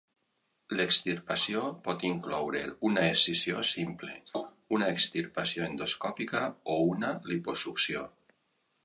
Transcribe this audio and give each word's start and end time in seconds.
L'extirpació 0.77 1.59
pot 1.87 2.05
incloure 2.07 2.61
una 2.89 3.03
excisió 3.09 3.61
simple, 3.73 4.15
una 4.79 4.89
extirpació 4.95 5.69
endoscòpica 5.69 6.43
o 6.77 6.79
una 6.95 7.13
liposucció. 7.35 8.07